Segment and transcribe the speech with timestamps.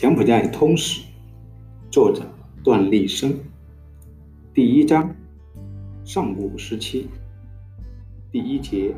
[0.00, 1.02] 柬埔寨通史，
[1.90, 2.22] 作者
[2.64, 3.38] 段立生。
[4.54, 5.14] 第一章：
[6.06, 7.06] 上古时期。
[8.32, 8.94] 第一节：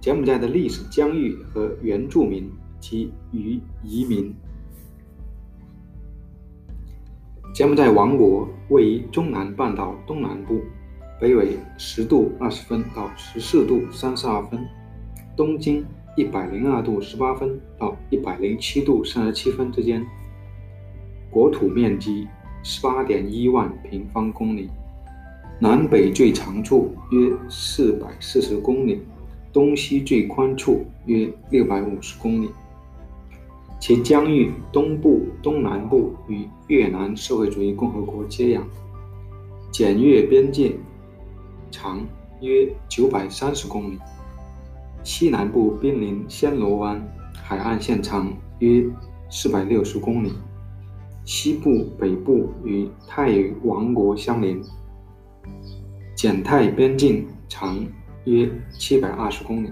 [0.00, 2.48] 柬埔寨的历史疆域和原住民
[2.78, 4.32] 及与移民。
[7.52, 10.60] 柬埔寨王国位于中南半岛东南部，
[11.20, 14.64] 北纬十度二十分到十四度三十二分，
[15.36, 15.84] 东经。
[16.16, 20.04] 一百零二度十八分到一百零七度三十七分之间，
[21.30, 22.26] 国土面积
[22.62, 24.68] 十八点一万平方公里，
[25.60, 29.00] 南北最长处约四百四十公里，
[29.52, 32.50] 东西最宽处约六百五十公里。
[33.78, 38.62] 其疆域东部、东南部与越南社会主义共和国接壤，
[39.70, 40.72] 检越边界
[41.70, 42.04] 长
[42.42, 43.98] 约九百三十公里。
[45.02, 47.00] 西南部濒临暹罗湾，
[47.32, 48.84] 海岸线长约
[49.30, 50.30] 四百六十公里；
[51.24, 54.62] 西部、北部与泰王国相邻，
[56.14, 57.82] 柬泰边境长
[58.24, 59.68] 约七百二十公里；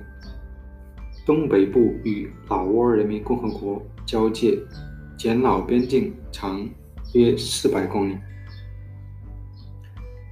[1.26, 4.58] 东北部与老挝人民共和国交界，
[5.18, 6.66] 柬老边境长
[7.12, 8.16] 约四百公里。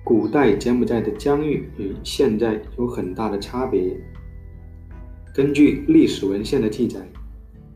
[0.03, 3.95] 古代柬埔寨的疆域与现在有很大的差别。
[5.37, 6.99] 根据历史文献的记载，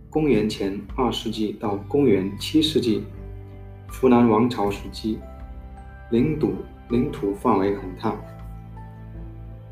[0.08, 3.04] 公元前二世纪到公元七世纪，
[3.86, 5.18] 湖南王朝时期，
[6.10, 6.54] 领土
[6.88, 8.16] 领土范围很大，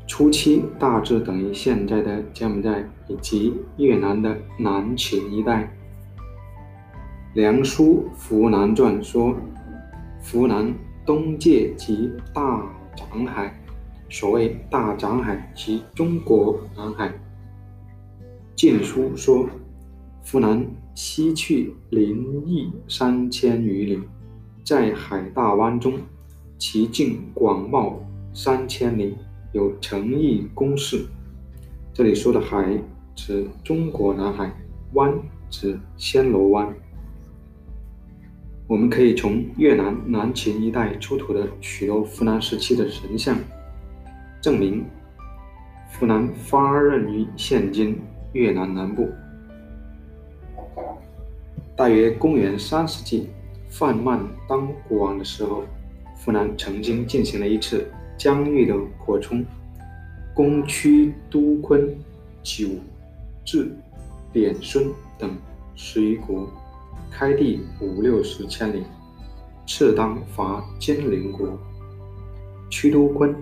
[0.05, 5.63] 初期大致等于现在的柬埔寨以及越南的南秦一带。
[7.33, 9.35] 《梁书·湖南传》说，
[10.21, 10.71] 湖南
[11.07, 12.63] 东界即大
[12.95, 13.51] 长海，
[14.11, 17.09] 所谓大长海即中国南海。
[18.59, 19.47] 《晋书》说
[20.21, 24.01] ：“湖南西去临邑三千余里，
[24.65, 25.93] 在海大湾中，
[26.57, 27.93] 其境广袤
[28.33, 29.15] 三千里，
[29.53, 31.05] 有诚邑宫室。”
[31.95, 32.77] 这里说的海
[33.15, 34.53] 指中国南海，
[34.91, 35.09] 湾
[35.49, 36.67] 指暹罗湾。
[38.67, 43.37] 我们可以从越南南秦一带出土的许多湖南时期的神像，
[44.41, 44.83] 证明
[45.97, 47.97] 湖南发轫于现今。
[48.33, 49.09] 越南南部，
[51.75, 53.27] 大约公元三世纪，
[53.69, 55.63] 范曼当国王的时候，
[56.15, 59.43] 湖南曾经进行了一次疆域的扩充，
[60.35, 61.95] 攻驱都昆、
[62.43, 62.67] 九
[63.43, 63.71] 至
[64.31, 64.85] 滇孙
[65.17, 65.35] 等
[65.75, 66.47] 十余国，
[67.09, 68.83] 开地五六十千里，
[69.65, 71.47] 次当伐金陵国。
[72.69, 73.35] 屈都昆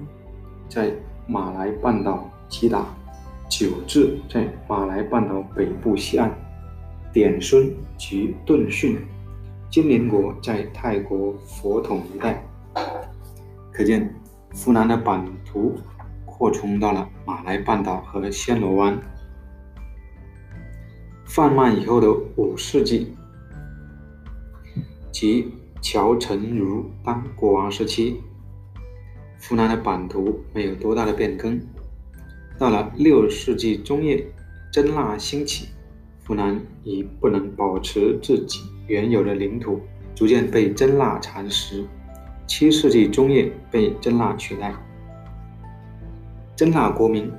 [0.70, 0.94] 在
[1.28, 2.97] 马来半岛击打。
[3.58, 6.32] 九治在马来半岛北部西岸，
[7.12, 9.00] 滇孙及顿逊，
[9.68, 12.46] 金陵国在泰国佛统一带。
[13.74, 14.14] 可见，
[14.54, 15.74] 湖南的版图
[16.24, 18.96] 扩充到了马来半岛和暹罗湾。
[21.26, 23.16] 放慢以后的五世纪，
[25.12, 25.52] 即
[25.82, 28.22] 乔成儒当国王时期，
[29.42, 31.60] 湖南的版图没有多大的变更。
[32.58, 34.26] 到了六世纪中叶，
[34.72, 35.68] 真腊兴起，
[36.26, 39.80] 湖南已不能保持自己原有的领土，
[40.16, 41.86] 逐渐被真腊蚕食。
[42.48, 44.74] 七世纪中叶被真腊取代。
[46.56, 47.32] 真腊国名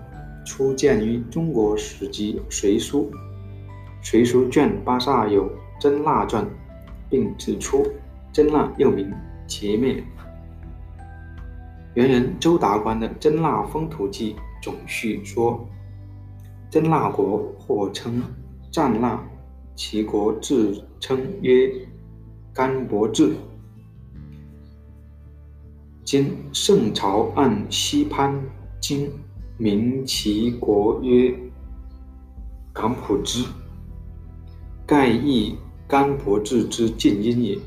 [0.47, 3.11] 初见于中国史籍《隋书》，
[4.09, 5.47] 《隋书》卷八十二有
[5.81, 6.45] 《真腊传》，
[7.11, 7.85] 并指出
[8.33, 9.13] 真腊又名
[9.49, 10.05] 截面。
[11.99, 14.35] 元人周达观的《真腊风土记》。
[14.63, 15.69] 总序说
[16.71, 18.23] ：“真腊国或称
[18.71, 19.21] 战腊，
[19.75, 21.69] 其国自称曰
[22.55, 23.35] 甘伯治。
[26.05, 28.33] 今圣朝按西潘
[28.81, 29.11] 经
[29.57, 31.35] 名其国曰
[32.73, 33.45] 敢普之，
[34.87, 35.57] 盖亦
[35.89, 37.59] 甘伯治之近因也。”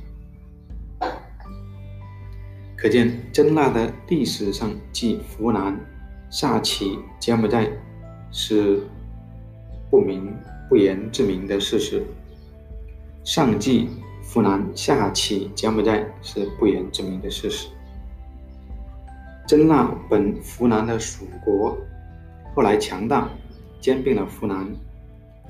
[2.81, 5.79] 可见真腊的历史上即湖南。
[6.31, 7.69] 下起柬埔寨
[8.31, 8.81] 是
[9.91, 10.33] 不明
[10.67, 12.03] 不言之明的事实。
[13.23, 13.87] 上记
[14.23, 17.67] 湖南，下起柬埔寨是不言之明的事实。
[19.45, 21.77] 真腊本湖南的属国，
[22.55, 23.29] 后来强大，
[23.79, 24.65] 兼并了湖南。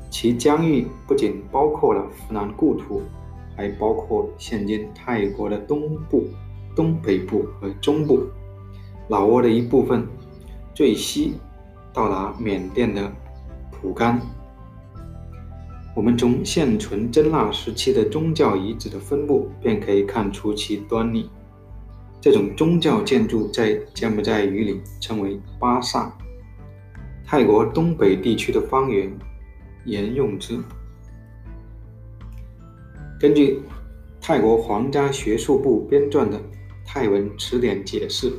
[0.09, 3.03] 其疆域不仅包括了湖南故土，
[3.55, 6.25] 还包括现今泰国的东部、
[6.81, 8.23] 东北部和中部，
[9.07, 10.03] 老挝的一部分。
[10.73, 11.35] 最西
[11.93, 13.11] 到达缅甸的
[13.69, 14.19] 蒲甘，
[15.95, 21.29] 我们从现存真腊时期的宗教遗址的分布，便可以看出其端倪。
[22.19, 26.11] 这种宗教建筑在柬埔寨语里称为巴萨，
[27.23, 29.11] 泰国东北地区的方言
[29.85, 30.57] 沿用之。
[33.19, 33.61] 根据
[34.19, 36.41] 泰国皇家学术部编撰的
[36.93, 38.33] 泰文词典解释，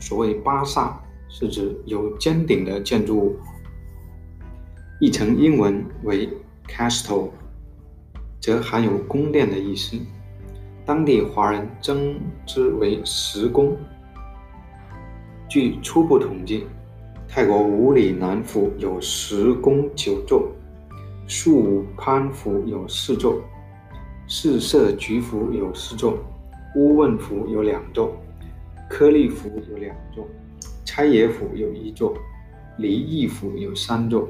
[0.00, 3.36] 所谓巴萨是指有尖顶的建筑物，
[5.00, 6.28] 译成英文为。
[6.68, 7.30] Castle，
[8.40, 9.96] 则含有宫殿的意思。
[10.84, 13.76] 当地华人称之为石宫。
[15.48, 16.66] 据初步统计，
[17.28, 20.50] 泰国五里南府有石宫九座，
[21.28, 23.40] 素攀府有四座，
[24.26, 26.18] 四色菊府有四座，
[26.76, 28.14] 乌问府有两座，
[28.90, 30.28] 颗粒府有两座，
[30.84, 32.14] 差野府有一座，
[32.76, 34.28] 离异府有三座。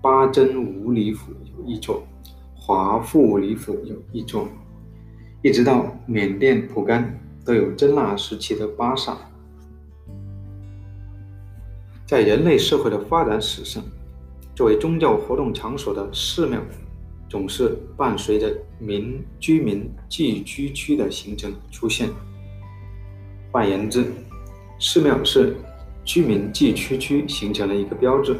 [0.00, 2.02] 八真五里府有一座，
[2.56, 4.48] 华富里府有一座，
[5.42, 9.18] 一直到缅甸蒲甘都有真腊时期的巴萨。
[12.06, 13.84] 在人类社会的发展史上，
[14.56, 16.58] 作为宗教活动场所的寺庙，
[17.32, 22.10] 总是伴随着民居民聚居区的形成出现。
[23.50, 24.04] 换言之，
[24.78, 25.56] 寺庙是
[26.04, 28.36] 居民聚居区形成的一个标志。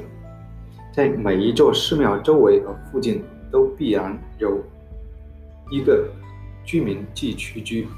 [0.93, 4.63] 在每一座寺庙周围和附近都必然有
[5.71, 6.07] 一个
[6.63, 7.89] 居民聚居区，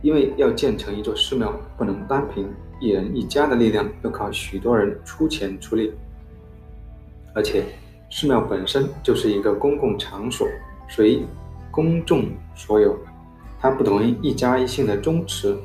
[0.00, 2.50] 因为要建成一座寺庙，不能单凭
[2.80, 5.92] 一人一家的力量，要靠许多人出钱出力。
[7.34, 7.62] 而且，
[8.16, 10.46] 寺庙本身就是一个公共场所，
[10.86, 11.24] 属于
[11.68, 12.96] 公众所有，
[13.58, 15.58] 它不同于一家一姓的宗祠。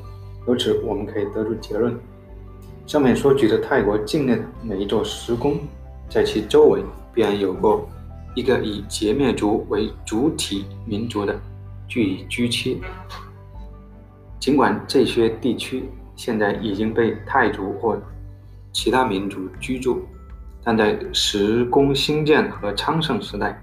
[0.48, 1.96] 由此，我们可以得出结论。
[2.88, 5.60] 上面所举的泰国境内的每一座石宫，
[6.08, 6.82] 在其周围
[7.14, 7.88] 必然有过
[8.34, 11.40] 一个以截灭族为主体民族的
[11.86, 12.80] 聚居区。
[14.40, 15.84] 尽管这些地区
[16.16, 17.96] 现在已经被泰族或
[18.72, 20.02] 其他民族居住，
[20.62, 23.60] 但在石公兴建和昌盛时代，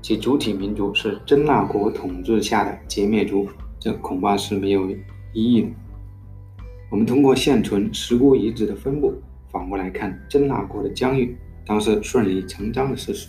[0.00, 3.48] 其主体民族是真腊国统治下的羯灭族，
[3.78, 4.88] 这恐怕是没有
[5.32, 5.68] 疑义的。
[6.90, 9.12] 我们通过现存石窟遗址的分布，
[9.50, 13.28] 反过来看真腊国的疆域，当是顺理成章的事实。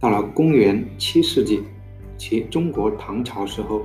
[0.00, 1.62] 到了公元七世纪，
[2.16, 3.80] 其中国唐朝时候，《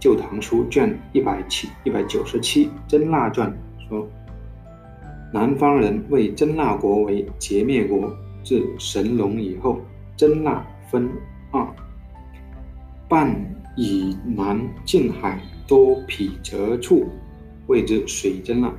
[0.00, 3.50] 旧唐书》卷一百七一百九十七《真腊传》
[3.88, 4.08] 说，
[5.32, 9.80] 南方人为真腊国为羯灭国，自神龙以后，
[10.16, 11.08] 真腊分
[11.50, 11.66] 二，
[13.08, 13.34] 半
[13.76, 15.40] 以南近海。
[15.68, 17.04] 多匹泽处，
[17.66, 18.70] 谓之水真腊；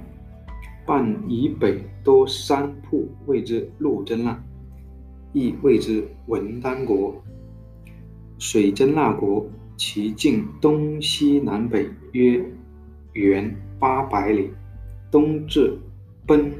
[0.87, 4.43] 半以北多山瀑，谓之陆真腊，
[5.31, 7.13] 亦谓之文丹国。
[8.39, 9.47] 水真腊国，
[9.77, 12.43] 其境东西南北约
[13.13, 14.49] 圆八百里，
[15.11, 15.77] 东至
[16.29, 16.53] 奔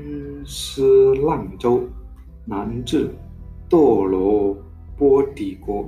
[0.48, 1.88] 斯浪州，
[2.44, 3.08] 南至
[3.70, 4.58] 堕罗
[4.98, 5.88] 波底国，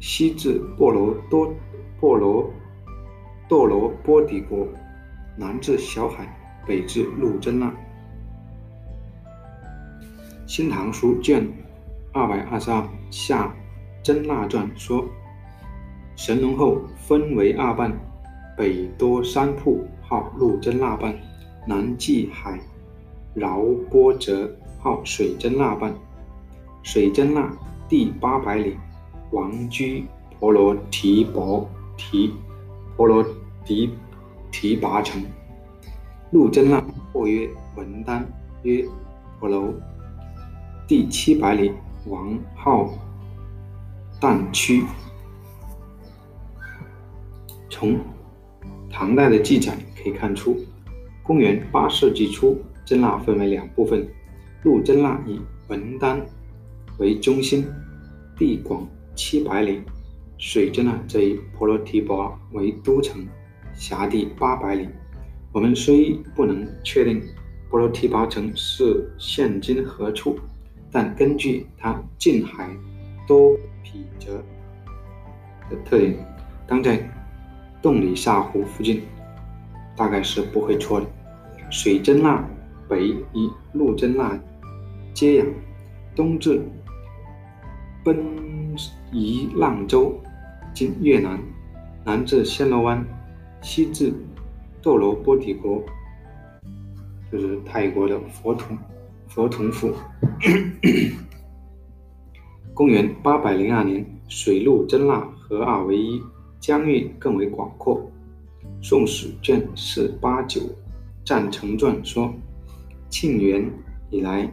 [0.00, 1.54] 西至波罗多。
[2.00, 2.48] 波罗
[3.50, 4.66] 堕罗波底国，
[5.36, 6.26] 南至小海，
[6.66, 7.68] 北至陆真腊。
[10.46, 11.46] 《新唐书》卷
[12.14, 13.54] 二百二十二下
[14.02, 15.04] 真腊传说：
[16.16, 17.92] 神龙后分为二半，
[18.56, 21.12] 北多山瀑，号陆真腊半；
[21.68, 22.58] 南济海，
[23.34, 23.60] 饶
[23.90, 25.94] 波折，号水真腊半。
[26.82, 27.52] 水真腊
[27.90, 28.74] 第八百里，
[29.32, 30.06] 王居
[30.40, 31.68] 婆罗提婆。
[31.98, 32.32] 提
[32.96, 33.26] 婆罗
[33.64, 33.90] 提
[34.52, 35.20] 提拔城，
[36.30, 36.82] 陆真腊
[37.12, 38.24] 或曰文丹，
[38.62, 38.86] 曰
[39.38, 39.74] 婆罗，
[40.86, 41.72] 第七百里，
[42.06, 42.88] 王号
[44.20, 44.84] 旦区。
[47.68, 47.98] 从
[48.88, 50.56] 唐代的记载可以看出，
[51.28, 54.08] 公元八世纪初，真腊分为两部分，
[54.62, 56.18] 陆真腊以文丹
[56.96, 57.66] 为中心，
[58.34, 59.82] 地广七百里。
[60.38, 63.26] 水真腊则以婆罗提婆为都城，
[63.74, 64.88] 辖地八百里。
[65.52, 67.22] 我们虽不能确定
[67.68, 70.34] 婆罗提婆城是现今何处，
[70.90, 72.74] 但根据它近海
[73.26, 74.42] 多匹泽
[75.68, 76.16] 的特点，
[76.66, 76.98] 当在
[77.82, 79.02] 洞里萨湖附近，
[79.94, 81.06] 大概是不会错的。
[81.70, 82.44] 水真腊
[82.88, 84.38] 北与陆真腊
[85.12, 85.46] 接壤，
[86.16, 86.62] 东至
[88.04, 88.16] 奔
[89.12, 90.18] 夷浪州。
[90.74, 91.40] 经越南，
[92.04, 93.04] 南至暹罗湾，
[93.62, 94.12] 西至
[94.80, 95.82] 斗罗波底国，
[97.32, 98.78] 就是泰国的佛统
[99.26, 99.92] 佛统府。
[102.72, 106.22] 公元八百零二年，水陆真腊合二为一，
[106.60, 108.00] 疆域更为广阔。
[108.86, 110.60] 《宋史》卷四八九
[111.28, 112.32] 《战成传》说，
[113.10, 113.70] 庆元
[114.08, 114.50] 以来，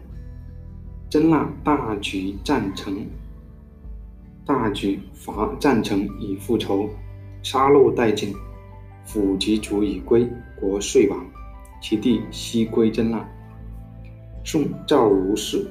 [1.09, 3.07] 真腊大举战成，
[4.45, 6.89] 大举伐战成以复仇，
[7.41, 8.35] 杀戮殆尽，
[9.05, 10.29] 府及卒已归，
[10.59, 11.25] 国遂亡，
[11.81, 13.25] 其地悉归真腊。
[14.43, 15.65] 宋赵如是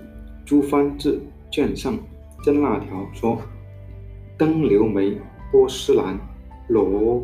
[0.47, 1.21] 朱藩志
[1.51, 1.99] 卷上
[2.43, 3.39] 真腊条说：
[4.39, 5.21] 登留梅、
[5.53, 6.19] 波斯兰、
[6.67, 7.23] 罗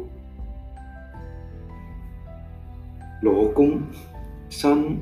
[3.22, 3.80] 罗公、
[4.48, 4.96] 山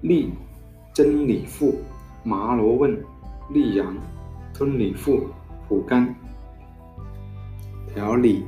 [0.00, 0.32] 利、
[0.92, 1.80] 真理父、
[2.22, 2.96] 麻罗问、
[3.52, 3.96] 溧阳、
[4.52, 5.28] 吞里父、
[5.68, 6.14] 蒲甘、
[7.92, 8.44] 条理、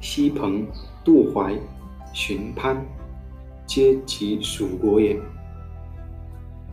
[0.00, 0.66] 西彭、
[1.04, 1.54] 杜怀、
[2.12, 2.84] 荀潘。
[3.70, 5.16] 皆其蜀国也。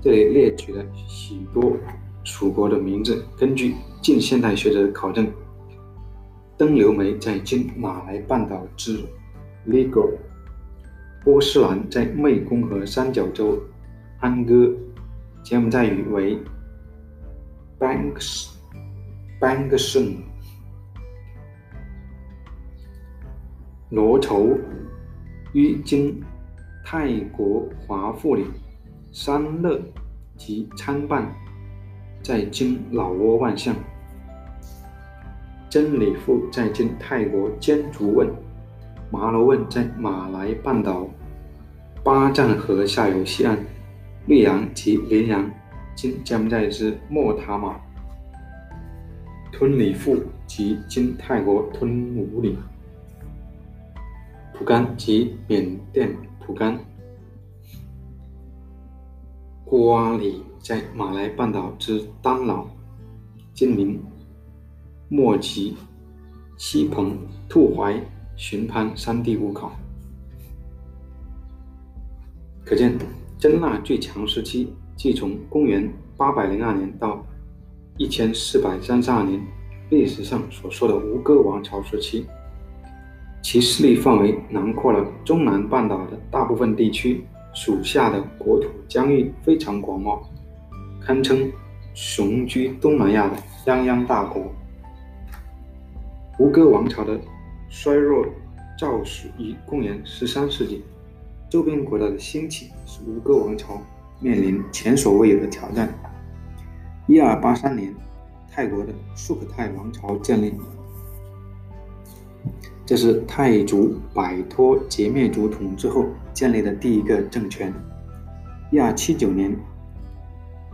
[0.01, 1.77] 这里列举了许多
[2.24, 3.24] 蜀国的名字。
[3.38, 5.31] 根据近现代学者的考证，
[6.57, 8.99] 登留梅在今马来半岛之
[9.67, 10.17] Legal，
[11.23, 13.61] 波斯兰在湄公河三角洲
[14.19, 14.73] 安哥，
[15.43, 16.37] 柬埔寨语为
[17.79, 20.17] Banks，Bangson，
[23.89, 24.57] 罗绸
[25.53, 26.21] 于今。
[26.89, 28.45] 泰国华富里、
[29.11, 29.77] 三乐
[30.37, 31.29] 及参半，
[32.23, 33.75] 在今老挝万象；
[35.77, 38.27] 真理富在今泰国坚竹汶；
[39.12, 41.07] 麻罗汶在马来半岛
[42.03, 43.55] 巴占河下游西岸；
[44.27, 45.48] 溧阳及连阳
[45.96, 47.75] 今柬埔寨之莫塔马；
[49.51, 50.17] 吞里富
[50.48, 52.55] 及今泰国吞武里；
[54.57, 56.10] 蒲甘及缅甸。
[56.39, 56.79] 蒲甘、
[59.63, 62.65] 瓜里在马来半岛之丹老、
[63.53, 64.01] 金陵、
[65.09, 65.75] 莫吉、
[66.57, 67.97] 西彭、吐怀、
[68.35, 69.71] 寻潘三地五考。
[72.65, 72.97] 可见
[73.39, 77.25] 真腊最强时期即从公元八百零二年到
[77.97, 79.41] 一千四百三十二年，
[79.89, 82.25] 历史上所说的吴哥王朝时期。
[83.41, 87.23] 其势力范围囊括了中南半岛的大部分地区，
[87.53, 90.19] 属下的国土疆域非常广袤，
[90.99, 91.49] 堪称
[91.93, 94.51] 雄居东南亚的泱泱大国。
[96.39, 97.20] 吴哥王朝的
[97.67, 98.24] 衰弱
[98.77, 100.84] 肇始于公元十三世纪，
[101.50, 103.82] 周边国家的兴起使吴哥王朝
[104.20, 105.91] 面临前所未有的挑战。
[107.08, 107.91] 一二八三年，
[108.51, 110.53] 泰国的素可泰王朝建立。
[112.86, 117.74] 这是泰族摆脱羯灭族统治后建立的第一个政权。
[118.72, 119.58] 一二七九年，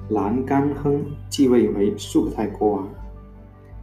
[0.10, 2.90] 兰甘亨继位为素可泰国王，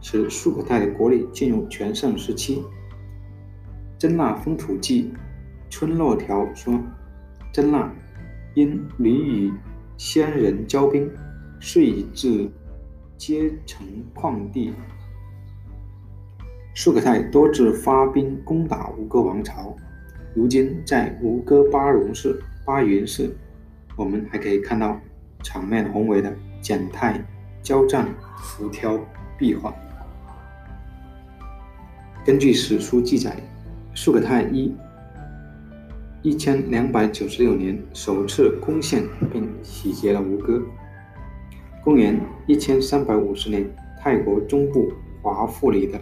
[0.01, 2.63] 使素可泰的国力进入全盛时期。
[3.97, 5.13] 真腊风土记
[5.69, 6.77] 村落条说，
[7.53, 7.93] 真腊
[8.55, 9.53] 因屡与
[9.95, 11.09] 先人交兵，
[11.59, 12.49] 遂以至
[13.15, 14.73] 皆成旷地。
[16.73, 19.75] 苏可泰多次发兵攻打吴哥王朝，
[20.33, 23.35] 如今在吴哥巴戎市、巴云市，
[23.95, 24.99] 我们还可以看到
[25.43, 27.23] 场面宏伟的简泰
[27.61, 28.99] 交战浮雕
[29.37, 29.71] 壁画。
[32.23, 33.35] 根据史书记载，
[33.95, 34.71] 苏可泰一
[36.21, 40.61] 一千两百九十六年首次攻陷并洗劫了吴哥。
[41.83, 43.67] 公元一千三百五十年，
[43.99, 45.99] 泰国中部华富里的。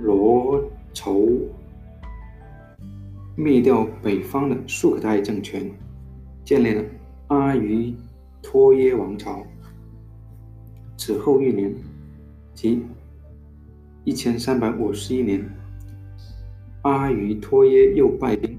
[0.00, 0.62] 罗
[0.92, 1.30] 筹
[3.36, 5.70] 灭掉北方的素可泰政权，
[6.44, 6.84] 建立了
[7.28, 7.94] 阿瑜
[8.42, 9.42] 托耶王朝。
[10.98, 11.74] 此后一年，
[12.52, 12.82] 即
[14.04, 15.44] 一千三百五十一年，
[16.82, 18.58] 阿瑜托耶又派兵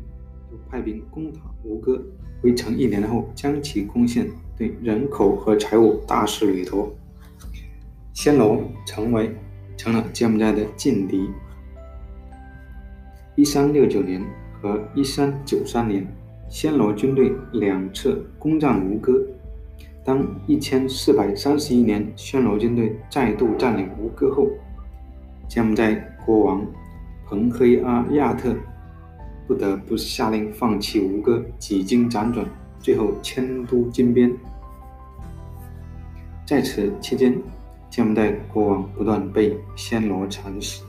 [0.52, 2.04] 又派兵攻打吴哥，
[2.44, 6.94] 围城一年后将其攻陷，对人口和财物大肆掠夺，
[8.14, 9.34] 暹罗成为。
[9.78, 11.30] 成了柬埔寨的劲敌。
[13.36, 14.24] 一三六九年
[14.54, 16.08] 和一三九三年，
[16.50, 19.22] 暹罗军队两次攻占吴哥。
[20.04, 24.48] 当一千四百三十一年暹罗军队再度占领吴哥后，
[25.48, 25.94] 柬埔寨
[26.26, 26.66] 国王
[27.26, 28.56] 彭黑阿亚特
[29.48, 32.46] 不得不下令放弃吴哥，几经辗转，
[32.80, 34.32] 最后迁都金边。
[36.46, 37.40] 在此期间，
[37.90, 40.84] 柬埔寨国王不断被暹罗蚕食。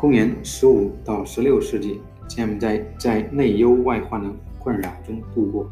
[0.00, 5.70] 公元十五到十六世纪，柬埔寨在内忧外患的困扰中度过。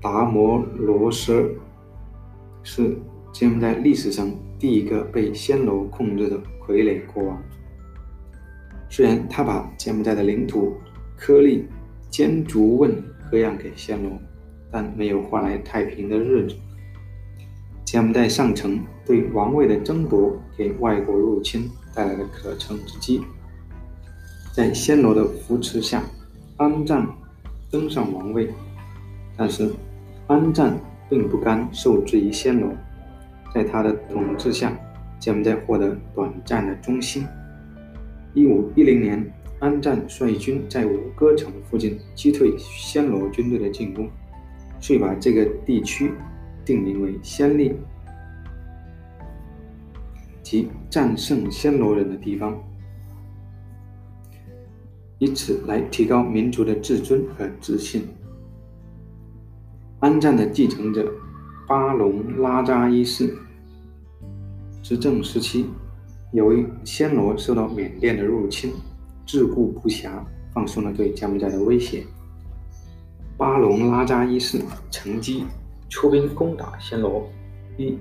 [0.00, 1.54] 达摩罗什
[2.62, 2.96] 是
[3.38, 7.38] 柬埔寨历史上第一个被暹罗控制的傀儡国王。
[8.88, 10.72] 虽然他把柬埔寨的领土、
[11.18, 11.66] 颗粒、
[12.08, 12.90] 坚竹汶
[13.30, 14.10] 割让给暹罗，
[14.72, 16.56] 但没有换来太平的日子。
[17.84, 23.20] 柬埔寨上层对王位的争夺，给外国入侵带来了可乘之机。
[24.50, 26.02] 在暹罗的扶持下，
[26.56, 27.06] 安赞
[27.70, 28.48] 登上王位，
[29.36, 29.70] 但是
[30.26, 32.72] 安赞并不甘受制于暹罗，
[33.52, 34.72] 在他的统治下，
[35.18, 37.26] 柬埔寨获得短暂的中兴。
[38.34, 44.08] 一五一零年，安赞率军在吴哥城附近击退暹罗军队的进攻，
[44.80, 46.12] 遂把这个地区。
[46.64, 47.76] 定名为暹粒，
[50.42, 52.60] 即战胜暹罗人的地方，
[55.18, 58.08] 以此来提高民族的自尊和自信。
[60.00, 61.08] 安赞的继承者
[61.68, 63.36] 巴隆拉扎一世
[64.84, 65.66] 执政时期，
[66.32, 68.70] 由于暹罗受到缅甸的入侵，
[69.26, 70.10] 自顾不暇，
[70.54, 72.04] 放松了对柬埔寨的威胁。
[73.36, 75.44] 巴隆拉扎一世乘机。
[75.88, 77.28] 出兵攻打暹罗，
[77.76, 77.96] 一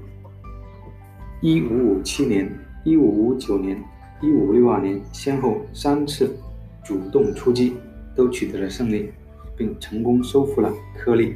[1.39, 2.51] 一五五七年、
[2.84, 3.81] 一五五九年、
[4.22, 6.36] 一五六二年，先后三次
[6.84, 7.75] 主动出击，
[8.15, 9.12] 都取得了胜利，
[9.55, 11.36] 并成功收复了颗粒。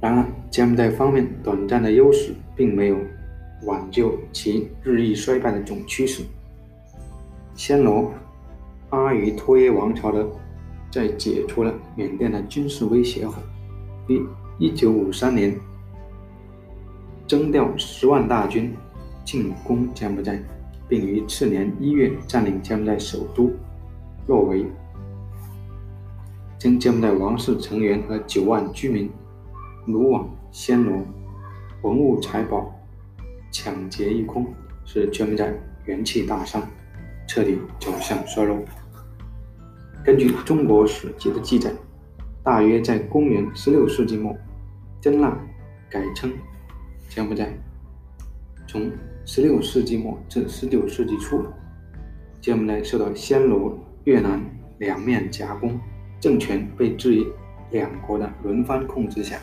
[0.00, 2.96] 然而，柬埔寨方面短暂的优势并没有
[3.64, 6.22] 挽救其日益衰败的总趋势。
[7.56, 8.12] 暹罗
[8.90, 10.26] 阿瑜托耶王朝的。
[10.92, 13.34] 在解除了缅甸的军事威胁后，
[14.08, 14.20] 于
[14.58, 15.54] 一九五三年
[17.28, 18.74] 征调十万大军
[19.24, 20.42] 进攻柬埔寨，
[20.88, 23.52] 并于次年一月占领柬埔寨首都
[24.26, 24.66] 洛维，
[26.58, 29.08] 将柬埔寨王室成员和九万居民
[29.86, 31.04] 掳往暹罗，
[31.82, 32.72] 文物财宝
[33.50, 34.46] 抢劫一空，
[34.84, 35.52] 使柬埔寨
[35.86, 36.62] 元气大伤，
[37.26, 38.58] 彻底走向衰落。
[40.04, 41.72] 根据中国史籍的记载，
[42.42, 44.36] 大约在公元十六世纪末，
[45.00, 45.38] 真腊
[45.88, 46.32] 改称
[47.08, 47.52] 柬埔寨。
[48.66, 48.90] 从
[49.24, 51.44] 十六世纪末至十九世纪初，
[52.40, 54.40] 柬埔寨受到暹罗、越南
[54.78, 55.78] 两面夹攻，
[56.20, 57.26] 政权被置于
[57.70, 59.38] 两国的轮番控制下，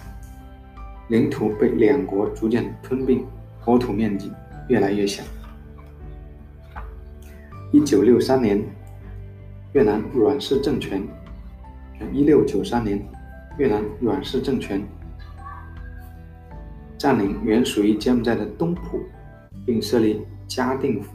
[1.09, 3.25] 领土被两国逐渐吞并，
[3.63, 4.31] 国土面积
[4.67, 5.23] 越来越小。
[7.71, 8.63] 一九六三年。
[9.73, 11.05] 越南阮氏政权，
[12.11, 13.05] 一六九三年，
[13.59, 14.81] 越南阮氏政权
[16.97, 18.99] 占领原属于柬埔寨的东浦，
[19.65, 21.11] 并设立嘉定府。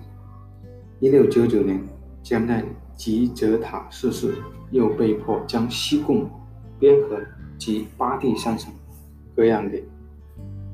[1.01, 1.83] 一六九九年，
[2.23, 2.63] 柬埔寨
[2.95, 4.35] 吉泽塔逝世，
[4.71, 6.31] 又被迫将西贡、
[6.79, 7.19] 边河
[7.59, 8.71] 及巴地三省
[9.35, 9.85] 割让给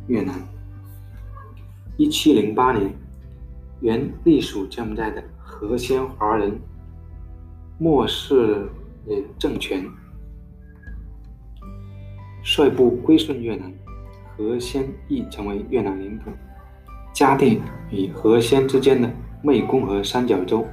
[0.07, 0.35] 越南。
[1.97, 2.93] 一七零八年，
[3.81, 6.59] 原隶属柬埔寨的何先华人。
[7.81, 8.69] 末世
[9.39, 9.87] 政权
[12.43, 13.73] 率部归顺越南，
[14.37, 16.31] 和仙亦成为越南领土。
[17.13, 17.61] 嘉定
[17.93, 19.09] 与和仙之间的
[19.45, 20.67] 湄公河三角洲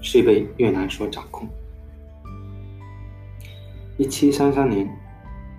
[0.00, 1.46] 遂被越南所掌控。
[3.98, 4.88] 一七三三年，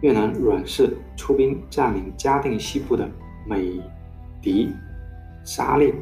[0.01, 3.09] 越南阮氏出兵占领嘉定西部的
[3.47, 3.79] 美
[4.41, 4.71] 迪
[5.43, 5.93] 沙列，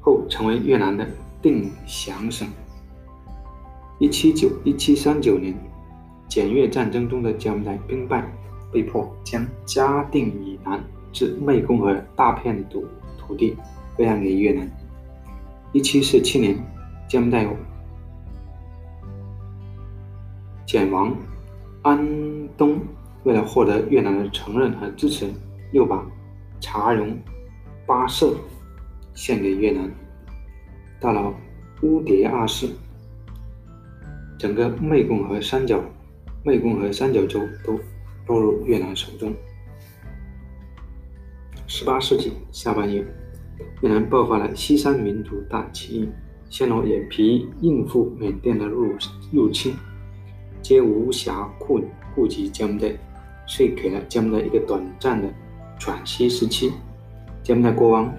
[0.00, 1.06] 后成为越南的
[1.42, 2.48] 定襄省。
[3.98, 5.52] 一七九一七三九年，
[6.28, 8.24] 检越战争中的柬埔寨兵败，
[8.72, 10.80] 被迫将嘉定以南
[11.12, 12.86] 至湄公河大片土
[13.18, 13.56] 土地
[13.96, 14.70] 割让给越南。
[15.72, 16.56] 一七四七年，
[17.08, 17.44] 柬埔寨
[20.64, 21.16] 柬王
[21.88, 22.78] 安东
[23.24, 25.26] 为了获得越南的承认和支持，
[25.72, 26.06] 又把
[26.60, 27.18] 茶荣
[27.86, 28.36] 巴舍
[29.14, 29.90] 献给越南。
[31.00, 31.34] 到了
[31.80, 32.68] 乌迭二世。
[34.38, 35.82] 整个湄公河三角、
[36.44, 37.80] 湄公河三角洲都
[38.26, 39.34] 落入越南手中。
[41.66, 43.04] 十八世纪下半叶，
[43.80, 46.08] 越南爆发了西山民族大起义，
[46.50, 48.94] 暹罗也疲应付缅甸的入
[49.32, 49.74] 入侵，
[50.62, 51.80] 皆无暇顾
[52.14, 52.96] 顾及柬埔寨，
[53.46, 55.28] 遂给了柬埔寨一个短暂的
[55.78, 56.72] 喘息时期。
[57.42, 58.12] 柬埔寨国王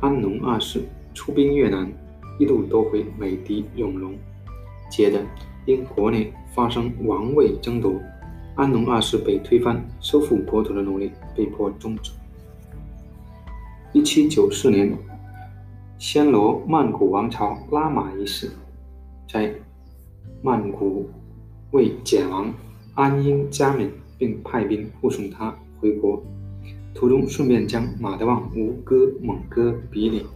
[0.00, 0.82] 安农二世
[1.14, 1.90] 出兵越南，
[2.38, 4.14] 一度夺回美迪永隆，
[4.90, 5.20] 接着。
[5.66, 8.00] 因国内发生王位争夺，
[8.54, 12.10] 安农二世被推翻，收复国土的努力被迫终止。
[13.92, 14.96] 一七九四年，
[15.98, 18.50] 暹罗曼谷王朝拉玛一世
[19.30, 19.52] 在
[20.40, 21.10] 曼谷
[21.70, 22.52] 为简王
[22.94, 26.22] 安英加冕，并派兵护送他回国，
[26.94, 30.26] 途中顺便将马德旺、吴哥、蒙哥、比里、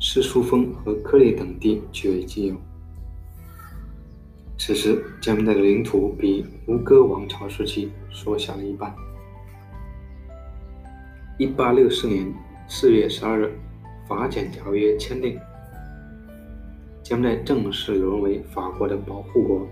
[0.00, 2.56] 斯苏峰和科利等地据为己有。
[4.58, 8.94] 此时，柬埔寨的领土比吴哥王朝时期缩小了一半。
[11.38, 12.32] 一八六四年
[12.68, 13.52] 四月十二日。
[14.08, 15.38] 法简条约签订，
[17.02, 19.68] 柬埔寨正式沦为法国的保护国。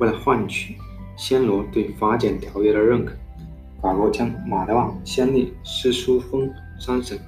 [0.00, 0.76] 为了换取
[1.16, 3.12] 暹罗对法检条约的认可，
[3.82, 7.18] 法国将马德旺、暹粒、斯苏峰三省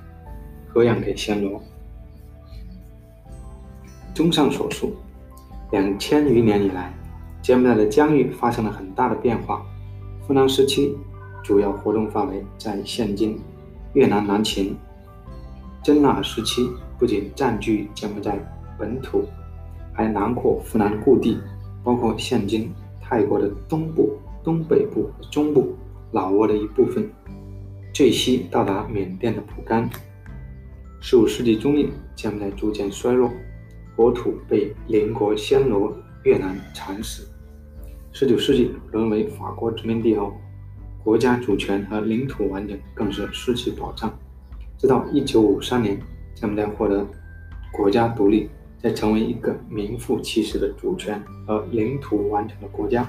[0.72, 1.62] 割让给暹罗。
[4.14, 4.94] 综上所述，
[5.70, 6.92] 两千余年以来，
[7.42, 9.64] 柬埔寨的疆域发生了很大的变化。
[10.26, 10.96] 扶南时期
[11.42, 13.38] 主要活动范围在现今
[13.92, 14.74] 越南南秦。
[15.82, 18.38] 真腊时期不仅占据柬埔寨
[18.78, 19.24] 本土，
[19.92, 21.38] 还囊括扶南故地，
[21.84, 25.74] 包括现今泰国的东部、东北部和中部，
[26.12, 27.10] 老挝的一部分，
[27.92, 29.88] 最西到达缅甸的蒲甘。
[31.00, 33.30] 十五世纪中叶，柬埔寨逐渐衰弱，
[33.96, 35.92] 国土被邻国暹罗、
[36.24, 37.24] 越南蚕食。
[38.12, 40.32] 十九世纪沦为法国殖民地后，
[41.02, 44.16] 国家主权和领土完整更是失去保障。
[44.78, 45.98] 直到一九五三年，
[46.34, 47.06] 柬埔寨获得
[47.72, 48.48] 国家独立，
[48.82, 53.08] 在成为一个名副其实的主权和领土完整的国家。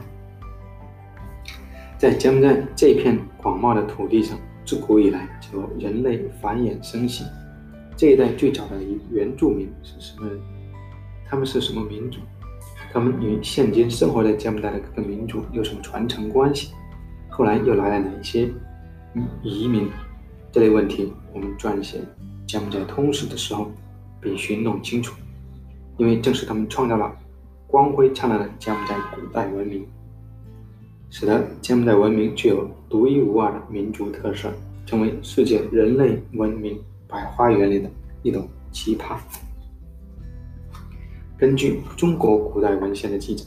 [1.98, 7.24] 在柬埔寨这片广袤的土地上，自古以来就人类繁衍生息。
[7.96, 8.78] 这一代最早的
[9.10, 10.40] 原住民是什么人？
[11.26, 12.20] 他们是什么民族？
[12.92, 16.72] 他们与现今生活在柬埔寨的各个民族有什么传承关系？
[17.30, 18.48] 后来又来了哪些
[19.42, 19.90] 移民？
[20.52, 22.00] 这类问题，我们撰写
[22.46, 23.72] 柬埔寨通史的时候
[24.22, 25.16] 必须弄清楚，
[25.98, 27.16] 因为正是他们创造了
[27.68, 29.86] 光辉灿烂的柬埔寨古代文明，
[31.10, 34.52] 使得柬埔寨文明具有独一无二的民族特色，
[34.86, 37.90] 成为世界人类文明百花园里的
[38.22, 39.18] 一朵奇葩。
[41.38, 43.44] 根据中国古代文献的记载，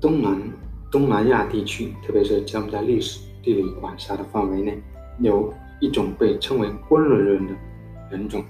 [0.00, 0.40] 东南
[0.90, 4.78] 东南亚地区，特别是柬埔寨历史地理管辖的范围内，
[5.18, 5.52] 有。
[5.80, 7.52] 一种被称为昆仑人的
[8.08, 8.40] 人种，《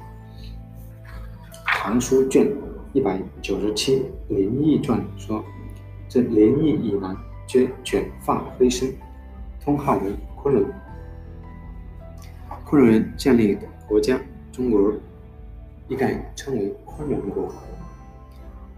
[1.87, 2.51] 唐书》卷
[2.95, 3.99] 一百九十七
[4.35, 5.45] 《灵异传》说
[6.09, 7.15] ：“这林毅以南
[7.47, 8.91] 皆卷发黑身，
[9.63, 10.67] 通号为昆仑。
[12.65, 14.19] 昆仑人建立的国家
[14.51, 14.95] 中国，
[15.87, 17.49] 一概称为昆仑国。”《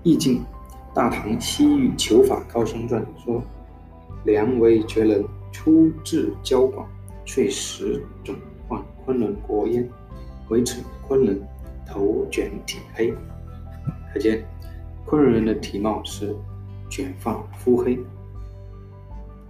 [0.02, 0.38] 易经》
[0.92, 3.40] 《大唐西域求法高僧传》说
[4.26, 6.84] ：“梁为绝人，出自交广。”
[7.24, 8.34] 却始种
[8.66, 9.88] 患昆仑国焉，
[10.48, 11.40] 为此昆仑
[11.86, 13.14] 头卷体黑。
[14.12, 14.44] 可见，
[15.04, 16.34] 昆仑人的体貌是
[16.90, 17.98] 卷发肤黑。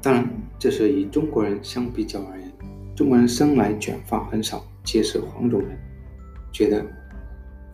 [0.03, 2.53] 当然，这是以中国人相比较而言。
[2.95, 5.79] 中国人生来卷发很少，皆是黄种人，
[6.53, 6.85] 觉得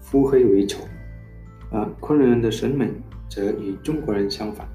[0.01, 0.85] 肤黑为丑。
[1.70, 2.90] 而昆仑人的审美
[3.29, 4.66] 则与中国人相反。《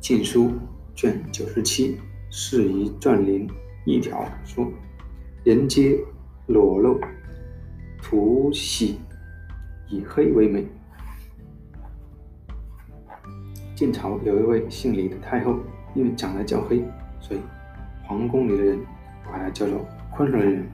[0.00, 0.48] 晋书》
[0.94, 1.92] 卷九十七
[2.30, 3.48] 《适宜传林》。
[3.86, 4.70] 一条说
[5.42, 5.98] ：“人皆
[6.46, 7.00] 裸露，
[8.02, 8.98] 涂洗
[9.88, 10.66] 以黑为美。”
[13.74, 15.56] 晋朝有一位姓李的太后，
[15.94, 16.84] 因为长得较黑，
[17.20, 17.40] 所以
[18.04, 18.78] 皇宫里的人
[19.24, 20.66] 把她叫做昆仑人。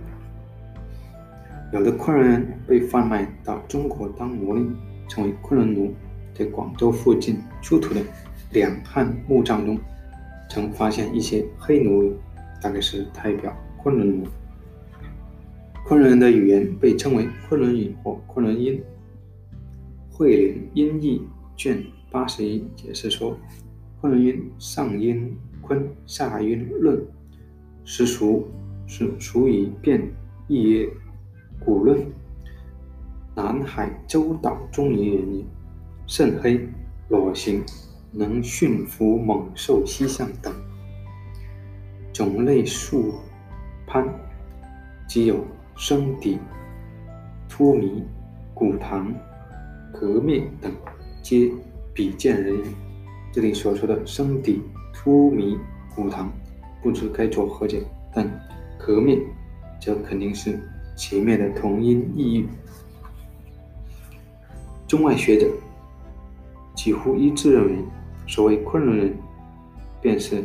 [1.73, 4.71] 有的昆仑人被贩卖到中国当奴隶，
[5.09, 5.95] 成为昆仑奴。
[6.35, 8.01] 在广州附近出土的
[8.51, 9.79] 两汉墓葬中，
[10.51, 12.15] 曾发现一些黑奴。
[12.59, 14.27] 大概是代表昆仑奴。
[15.89, 18.83] 昆仑人的语言被称为昆仑语或昆仑音。
[20.11, 21.23] 惠林音译
[21.57, 23.39] 卷八十一解释说，
[24.01, 27.01] 昆仑音上音昆，下音论，
[27.85, 28.49] 实属
[28.89, 30.03] 是属于变
[30.49, 30.89] 译曰
[31.65, 32.05] 古论。
[33.37, 35.45] 南海洲岛中原人也，
[36.09, 36.69] 甚黑，
[37.09, 37.63] 裸形，
[38.11, 40.53] 能驯服猛兽、犀象等。
[42.13, 43.15] 种类数
[43.87, 44.05] 攀，
[45.07, 45.45] 即有
[45.77, 46.39] 生底、
[47.49, 48.03] 秃弥、
[48.55, 49.13] 骨堂、
[49.93, 50.73] 革面等，
[51.23, 51.53] 皆
[51.93, 52.65] 比见人也。
[53.33, 54.63] 这里所说的生底、
[54.93, 55.59] 秃弥、
[55.95, 56.33] 骨堂，
[56.83, 57.83] 不知该作何解，
[58.15, 58.27] 但
[58.79, 59.21] 革面
[59.81, 60.59] 则肯定是
[60.97, 62.49] 前面的同音异义。
[64.89, 65.51] 中外学者
[66.75, 67.79] 几乎一致认为，
[68.27, 69.15] 所谓昆仑人，
[70.01, 70.43] 便是。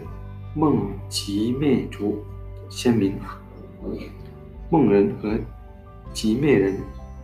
[0.53, 2.21] 孟吉灭族
[2.69, 3.13] 先民，
[4.71, 5.37] 孟人和
[6.13, 6.77] 吉灭人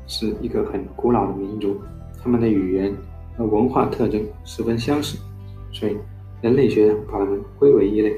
[0.06, 1.80] 是一个很古老的民族，
[2.22, 2.94] 他们的语言
[3.38, 5.18] 和文化特征十分相似，
[5.72, 5.96] 所以
[6.42, 8.18] 人类学上把他们归为一类，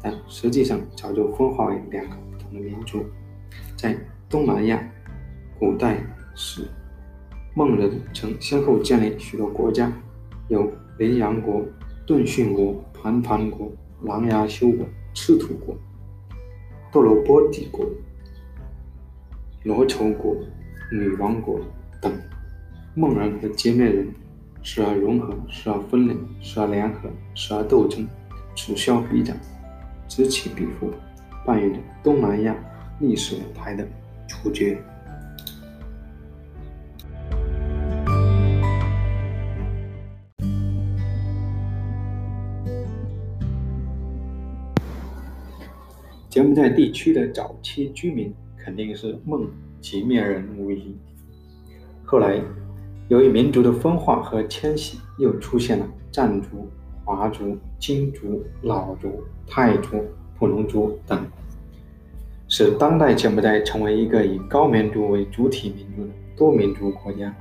[0.00, 3.04] 但实际上早就分化为两个不同的民族。
[3.76, 3.94] 在
[4.30, 4.82] 东南亚，
[5.58, 6.02] 古代
[6.34, 6.62] 时，
[7.54, 9.92] 孟人曾先后建立许多国家，
[10.48, 11.62] 有羚羊国、
[12.06, 13.70] 顿逊国、盘盘国、
[14.04, 15.76] 琅琊修国、赤土国、
[16.90, 17.84] 斗罗波帝国、
[19.64, 20.36] 罗绸国、
[20.90, 21.60] 女王国
[22.00, 22.12] 等。
[22.94, 24.12] 孟人和歼灭人
[24.60, 28.06] 时而融合，时而分裂，时而联合，时而斗争，
[28.56, 29.36] 此消彼长，
[30.08, 30.92] 此起彼伏，
[31.46, 32.54] 扮演着东南亚
[33.00, 33.88] 历史舞台的
[34.26, 34.76] 主角。
[46.28, 49.48] 柬埔寨地区的早期居民肯定是孟
[49.80, 50.96] 及灭人无疑。
[52.04, 52.40] 后来，
[53.08, 56.68] 由于民族的分化和迁徙，又出现了藏族、
[57.04, 60.04] 华族、金族、老族、泰族、
[60.38, 61.24] 普隆族等，
[62.48, 67.34] 使当代柬埔寨成为一个以高棉族为主体民族的多民族国家。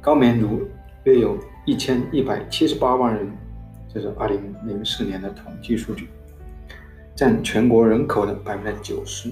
[0.00, 0.68] 高棉族
[1.04, 3.30] 约有一千一百七十八万人，
[3.92, 6.08] 这是二零零四年的统计数据。
[7.16, 9.30] 占全国人口的百分之九十。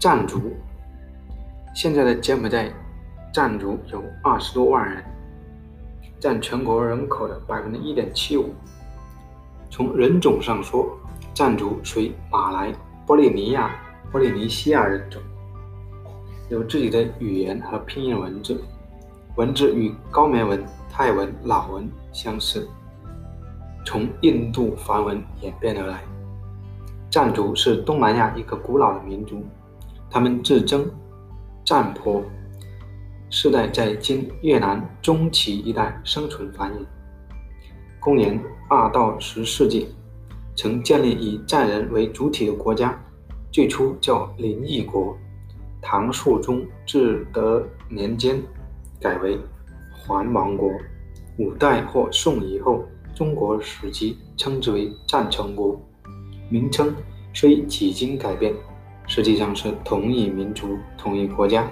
[0.00, 0.40] 藏族，
[1.74, 2.72] 现在的柬埔寨
[3.34, 5.04] 藏族有二十多万人，
[6.20, 8.54] 占全国人口的百分之一点七五。
[9.68, 10.96] 从人种上说，
[11.34, 12.72] 藏族属于马来
[13.08, 13.74] 波利尼亚
[14.12, 15.20] 波利尼西亚人种，
[16.48, 18.62] 有自己的语言和拼音文字，
[19.34, 22.68] 文字与高棉文、泰文、老文相似。
[23.84, 26.00] 从印度梵文演变而来。
[27.10, 29.44] 藏族是东南亚一个古老的民族，
[30.10, 30.90] 他们自称
[31.64, 32.22] 占婆，
[33.30, 36.76] 世代在今越南中旗一带生存繁衍。
[38.00, 39.88] 公元二到十世纪，
[40.56, 42.98] 曾建立以藏人为主体的国家，
[43.52, 45.16] 最初叫林邑国，
[45.82, 48.40] 唐肃宗至德年间
[49.00, 49.38] 改为
[49.92, 50.70] 桓王国，
[51.38, 52.84] 五代或宋以后。
[53.14, 55.76] 中国史籍称之为占城国，
[56.48, 56.94] 名称
[57.34, 58.54] 虽几经改变，
[59.08, 61.66] 实际上是同一民族、同一国家。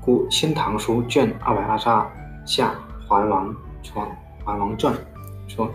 [0.00, 2.04] 故《新唐书》卷二百二十二
[2.44, 2.74] 下
[3.08, 4.04] 《桓王传》
[4.44, 4.92] 《桓王传》
[5.46, 5.70] 说：“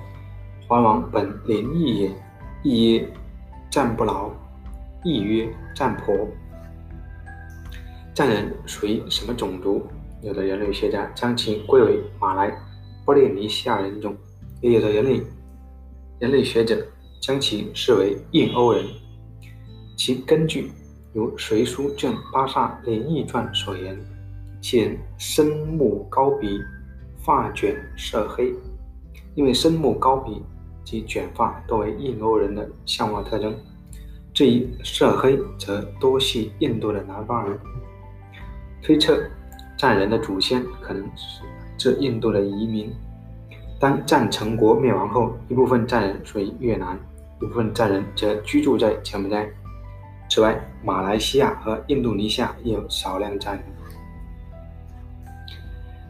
[0.67, 2.11] 桓王本林邑也，
[2.61, 3.09] 亦曰
[3.71, 4.29] 占不牢，
[5.03, 6.13] 亦曰占婆。”
[8.13, 9.87] 藏人属于什么种族？
[10.21, 12.53] 有的人类学家将其归为马来
[13.05, 14.15] 波利尼西亚人种。
[14.61, 15.21] 也有的人类
[16.19, 16.85] 人类学者
[17.19, 18.85] 将其视为印欧人，
[20.05, 20.69] 其根据
[21.13, 23.97] 如《隋书》卷八煞连异传所言，
[24.59, 26.59] 其人深目高鼻，
[27.23, 28.53] 发卷色黑。
[29.33, 30.43] 因为深目高鼻
[30.83, 33.55] 及卷发多为印欧人的相貌特征，
[34.33, 37.57] 至于色黑，则多系印度的南方人。
[38.81, 39.17] 推测
[39.79, 41.45] 藏人的祖先可能是
[41.77, 42.93] 自印度的移民。
[43.79, 46.99] 当藏成国灭亡后，一部分藏人属于越南，
[47.41, 49.49] 一部分藏人则居住在柬埔寨。
[50.29, 53.63] 此外，马来西亚和印度尼西亚也有少量藏人。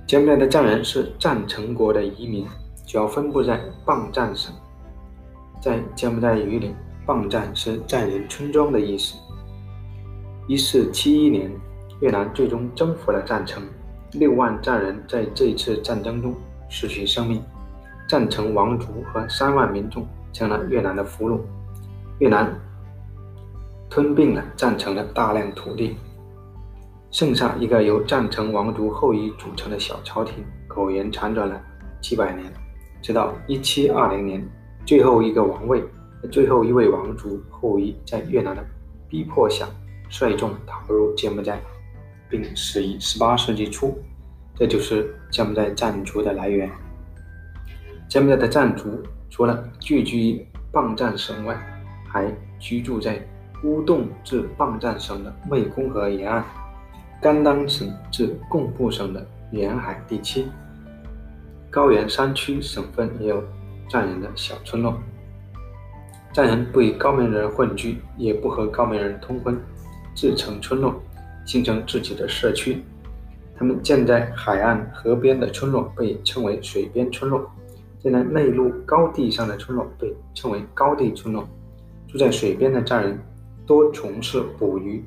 [0.08, 2.46] 柬埔寨的藏人是藏成国的移民，
[2.86, 4.54] 主要分布在邦藏省。
[5.62, 6.74] 在柬埔寨语里，
[7.06, 9.16] 邦藏是藏人村庄的意思。
[10.48, 11.52] 一四七一年，
[12.02, 13.64] 越南最终征服了藏城，
[14.12, 16.36] 六万藏人在这次战争中
[16.70, 17.42] 失去生命。
[18.10, 21.40] 赞城王族和三万民众成了越南的俘虏，
[22.20, 22.54] 越南
[23.94, 25.96] 吞并了赞成的大量土地，
[27.12, 31.62] 剩下一个由赞成王族后裔组成的小朝廷，苟延残喘了
[32.02, 32.52] 几百年，
[33.04, 34.44] 直到一七二零年，
[34.84, 35.84] 最后一个王位、
[36.32, 38.66] 最后一位王族后裔在越南的
[39.08, 39.68] 逼迫下
[40.10, 41.62] 率众逃入柬埔寨，
[42.28, 43.96] 并死于十八世纪初，
[44.56, 46.68] 这就是柬埔寨藏族的来源。
[48.10, 48.90] 柬埔寨的藏族
[49.30, 51.56] 除了聚居于邦藏省外，
[52.08, 52.26] 还
[52.58, 53.24] 居住在
[53.64, 56.44] 乌洞至邦藏省的湄公河沿岸、
[57.22, 60.46] 甘当省至贡布省的沿海地区。
[61.70, 63.42] 高原山区省份也有
[63.90, 64.94] 藏人的小村落。
[66.34, 69.58] 藏人不与高棉人混居，也不和高棉人通婚，
[70.14, 70.94] 自成村落，
[71.46, 72.84] 形成自己的社区。
[73.56, 77.50] 他们建在海岸河边的村落被称为水边村落。
[78.00, 81.48] 建在内陆高地上的村落被称为高地村落。
[82.10, 83.18] 住在水边的藏人
[83.66, 85.04] 多从事捕鱼、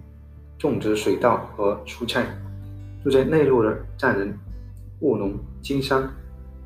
[0.58, 2.26] 种植水稻和蔬菜。
[3.02, 4.36] 住在内陆的藏人
[5.00, 6.08] 务农经商，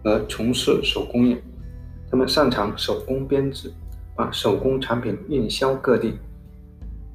[0.02, 1.36] 和从事手工业。
[2.10, 3.70] 他们擅长手工编织，
[4.16, 6.18] 把手工产品运销各地。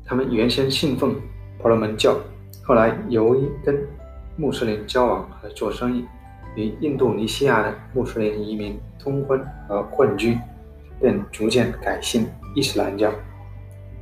[0.06, 1.16] 他们原先信奉
[1.58, 2.16] 婆罗门教，
[2.64, 3.76] 后来由于跟
[4.38, 6.06] 穆斯林交往和做生意，
[6.56, 10.38] 与印度尼西亚的穆斯林移民通婚和混居，
[11.02, 13.12] 便逐渐改信伊斯兰教。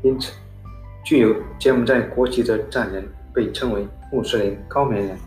[0.02, 0.34] 因此，
[1.04, 5.18] 具有柬埔寨国籍的藏人被称为穆斯林高棉人。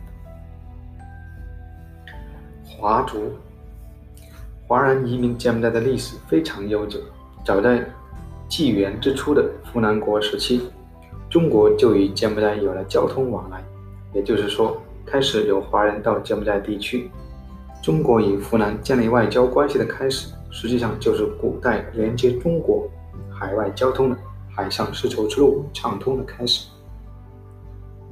[2.64, 3.32] 华族。
[4.66, 6.98] 华人移民柬埔寨的历史非常悠久，
[7.44, 7.84] 早在
[8.48, 10.62] 纪元之初的扶南国时期，
[11.30, 13.62] 中国就与柬埔寨有了交通往来，
[14.12, 17.08] 也就是说，开始有华人到柬埔寨地区。
[17.80, 22.88] 中国与扶南建立外交关系的开始，实际上就是古代连接中国
[23.30, 24.16] 海外交通的
[24.56, 26.66] 海上丝绸之路畅通的开始。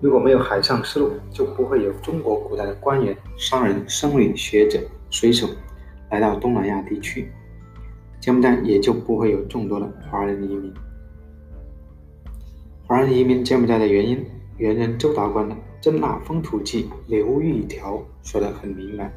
[0.00, 4.78] 如果没有海上丝路，就不会有中国古代的官员、商人、僧侣、学者、
[5.10, 5.48] 水手。
[6.10, 7.32] 来到东南亚地区，
[8.20, 10.72] 柬埔寨也就不会有众多的华人移民。
[12.86, 14.24] 华人移民柬埔寨的原因，
[14.58, 19.12] 元人周达观的《真腊风土记刘玉条》说得很明白：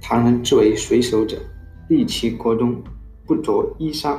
[0.00, 1.36] 唐人之为水手者，
[1.88, 2.82] 利其国中
[3.26, 4.16] 不着衣裳，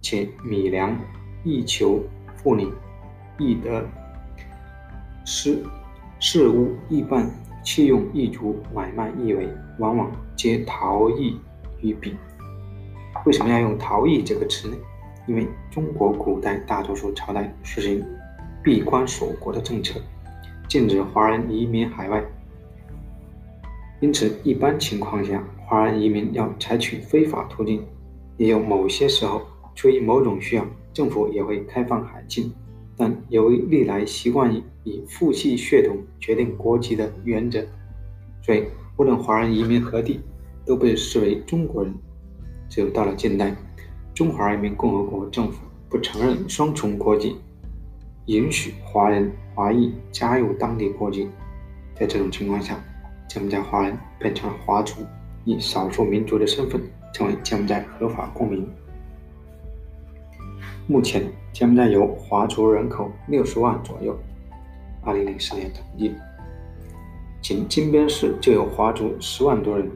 [0.00, 0.96] 且米粮
[1.44, 2.00] 易求，
[2.36, 2.68] 妇女
[3.38, 3.84] 易得，
[5.24, 5.62] 事
[6.18, 7.30] 事物易办。
[7.64, 11.38] 器用易足，买卖易为，往往皆逃逸
[11.80, 12.16] 于彼。
[13.24, 14.76] 为什么要用“逃逸”这个词呢？
[15.28, 18.04] 因为中国古代大多数朝代实行
[18.64, 20.00] 闭关锁国的政策，
[20.66, 22.20] 禁止华人移民海外。
[24.00, 27.80] 因此，一般情况下，华人移民要采取非法途径。
[28.38, 29.42] 也有某些时候，
[29.76, 32.52] 出于某种需要，政府也会开放海禁。
[32.96, 37.64] 但由于历来习惯以父系血统决定国籍的原则，
[38.42, 38.64] 所以
[38.96, 40.20] 无论华人移民何地，
[40.66, 41.92] 都被视为中国人。
[42.68, 43.54] 只有到了近代，
[44.14, 47.36] 中华人民共和国政府不承认双重国籍，
[48.26, 51.28] 允许华人华裔加入当地国籍。
[51.94, 52.78] 在这种情况下，
[53.28, 55.02] 柬埔寨华人变成了华族，
[55.44, 56.80] 以少数民族的身份
[57.14, 58.66] 成为柬埔寨合法公民。
[60.88, 64.18] 目前，柬埔寨有华族人口六十万左右。
[65.04, 66.12] 二零零四年统计，
[67.40, 69.88] 仅金边市就有华族十万多人，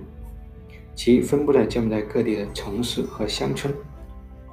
[0.94, 3.74] 其分布在柬埔寨各地的城市和乡村。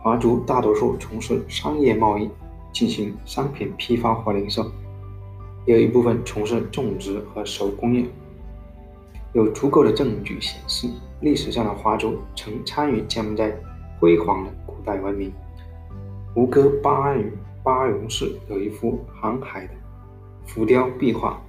[0.02, 2.28] 华族大多数从事商业贸易，
[2.72, 4.65] 进行商品批发或零售，
[5.65, 8.06] 有一部分从事种植和手工业。
[9.34, 10.88] 有足够的证据显示，
[11.22, 13.52] 历史上的华族曾参与柬埔寨
[14.00, 15.32] 辉煌的古代文明。
[16.36, 19.74] 吴哥巴渝巴戎市有一幅航海的
[20.48, 21.39] 浮雕壁画，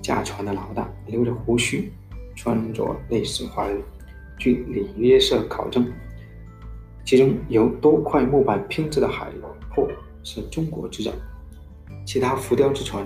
[0.00, 1.92] 驾船的老大留着胡须，
[2.36, 3.82] 穿着类似华人。
[4.38, 5.84] 据里约社考证，
[7.04, 9.32] 其中由多块木板拼制的海
[9.74, 9.88] 货
[10.22, 11.10] 是中国制造，
[12.06, 13.04] 其他浮雕之船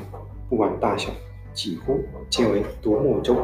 [0.50, 1.10] 不管大小，
[1.54, 3.34] 几乎皆为独木舟。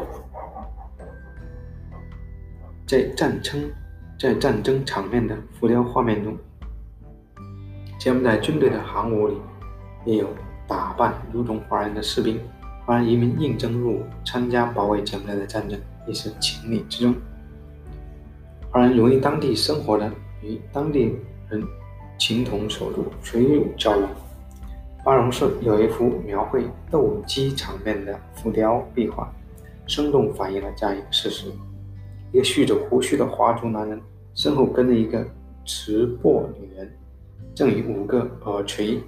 [2.86, 3.70] 在战争
[4.18, 6.36] 在战争场面的浮雕画面中。
[8.00, 9.34] 柬埔寨军队的航母里
[10.06, 10.26] 也有
[10.66, 12.40] 打扮如同华人的士兵，
[12.86, 17.14] 华人移民应征入伍参加保卫柬埔寨的战争也是情理之中。
[18.70, 20.10] 华人融入当地生活的，
[20.42, 21.14] 与当地
[21.50, 21.62] 人
[22.18, 24.08] 情同手足，水乳交融。
[25.04, 29.30] 巴戎市有一幅描绘斗鸡场面的浮雕壁画，
[29.86, 31.52] 生动反映了这样一个事实：
[32.32, 34.00] 一个蓄着胡须的华族男人
[34.34, 35.22] 身后跟着一个
[35.66, 36.90] 持钵女人。
[37.54, 39.02] 正与五个耳垂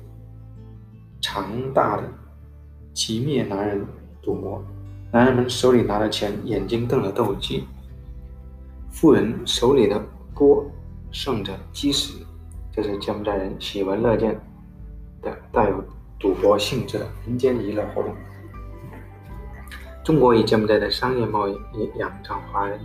[1.21, 2.03] 长大的
[2.92, 3.85] 吉灭男人
[4.21, 4.62] 赌博，
[5.11, 7.64] 男人们手里拿着钱，眼睛瞪着斗鸡。
[8.90, 9.99] 富人手里的
[10.35, 10.64] 钵
[11.11, 12.18] 盛着鸡屎，
[12.70, 14.39] 这是柬埔寨人喜闻乐见
[15.22, 15.83] 的带有
[16.18, 18.14] 赌博性质的民间娱乐活动。
[20.05, 22.78] 中国与柬埔寨的商业贸易也仰仗华人。《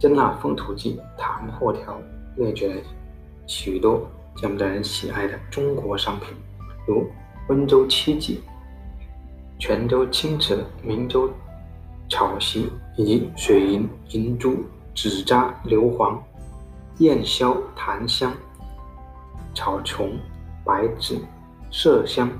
[0.00, 2.00] 真腊风土记》唐货条
[2.36, 2.74] 列举了
[3.46, 4.08] 许多。
[4.40, 6.28] 柬埔寨人喜爱的中国商品，
[6.86, 7.10] 如
[7.48, 8.40] 温州七季、
[9.58, 11.28] 泉州青瓷、明州
[12.08, 14.64] 草席，以及水银、银珠、
[14.94, 16.16] 纸扎、硫磺、
[16.98, 18.32] 燕硝、檀香、
[19.56, 20.16] 草丛、
[20.64, 21.18] 白芷、
[21.72, 22.30] 麝香、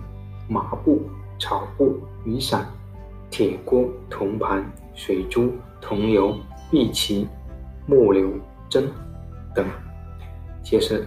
[0.49, 1.03] 麻布、
[1.41, 2.65] 草布、雨伞、
[3.29, 6.39] 铁锅、铜盘、水珠、桐油、
[6.71, 7.27] 碧琪、
[7.89, 8.31] 木流
[8.69, 8.89] 针
[9.53, 9.67] 等，
[10.63, 11.05] 皆是。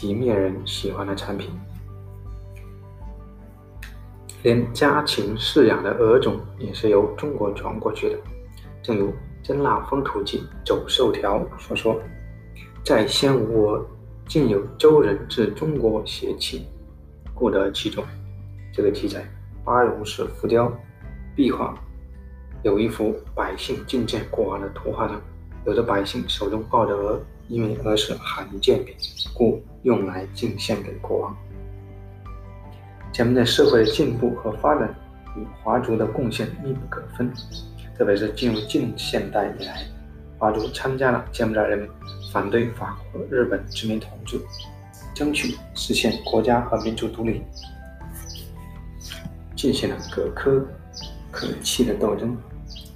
[0.00, 1.48] 吉灭人喜欢的产品。
[4.42, 8.18] 连家禽饲养的鹅种也是由中国传过去的。
[8.82, 11.96] 正如《真腊风土记·走兽条》所说
[12.84, 13.86] ：“在先无鹅，
[14.26, 16.66] 竟有周人至中国携其，
[17.32, 18.04] 故得其种。”
[18.74, 19.24] 这个记载，
[19.64, 20.70] 巴戎式浮雕
[21.36, 21.72] 壁画
[22.64, 25.22] 有一幅百姓觐见国王的图画上，
[25.64, 28.94] 有的百姓手中抱着鹅，因为鹅是罕见品，
[29.34, 31.36] 故用来进献给国王。
[33.12, 34.92] 柬埔寨社会的进步和发展
[35.36, 37.32] 与华族的贡献密不可分，
[37.96, 39.84] 特别是进入近现代以来，
[40.38, 41.88] 华族参加了柬埔寨人民
[42.32, 44.40] 反对法国、日本殖民统治，
[45.14, 47.42] 争取实现国家和民族独立，
[49.54, 50.66] 进行了可歌
[51.30, 52.36] 可泣的斗争。